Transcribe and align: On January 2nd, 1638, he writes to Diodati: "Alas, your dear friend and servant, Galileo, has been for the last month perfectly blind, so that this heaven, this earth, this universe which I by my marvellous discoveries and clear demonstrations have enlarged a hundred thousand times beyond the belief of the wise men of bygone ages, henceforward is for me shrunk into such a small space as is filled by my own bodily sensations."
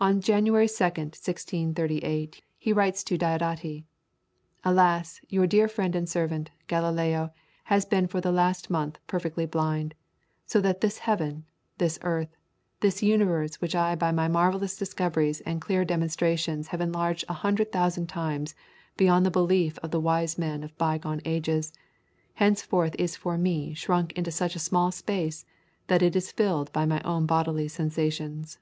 On 0.00 0.22
January 0.22 0.66
2nd, 0.66 1.12
1638, 1.12 2.40
he 2.58 2.72
writes 2.72 3.04
to 3.04 3.18
Diodati: 3.18 3.84
"Alas, 4.64 5.20
your 5.28 5.46
dear 5.46 5.68
friend 5.68 5.94
and 5.94 6.08
servant, 6.08 6.48
Galileo, 6.68 7.34
has 7.64 7.84
been 7.84 8.06
for 8.06 8.18
the 8.22 8.32
last 8.32 8.70
month 8.70 8.98
perfectly 9.06 9.44
blind, 9.44 9.94
so 10.46 10.62
that 10.62 10.80
this 10.80 10.96
heaven, 11.00 11.44
this 11.76 11.98
earth, 12.00 12.34
this 12.80 13.02
universe 13.02 13.60
which 13.60 13.74
I 13.74 13.94
by 13.94 14.10
my 14.10 14.26
marvellous 14.26 14.74
discoveries 14.74 15.42
and 15.42 15.60
clear 15.60 15.84
demonstrations 15.84 16.68
have 16.68 16.80
enlarged 16.80 17.26
a 17.28 17.34
hundred 17.44 17.70
thousand 17.70 18.06
times 18.06 18.54
beyond 18.96 19.26
the 19.26 19.30
belief 19.30 19.78
of 19.82 19.90
the 19.90 20.00
wise 20.00 20.38
men 20.38 20.64
of 20.64 20.74
bygone 20.78 21.20
ages, 21.26 21.74
henceforward 22.36 22.96
is 22.98 23.16
for 23.16 23.36
me 23.36 23.74
shrunk 23.74 24.14
into 24.14 24.30
such 24.30 24.56
a 24.56 24.64
small 24.64 24.90
space 24.90 25.44
as 25.90 26.00
is 26.00 26.32
filled 26.32 26.72
by 26.72 26.86
my 26.86 27.02
own 27.02 27.26
bodily 27.26 27.68
sensations." 27.68 28.58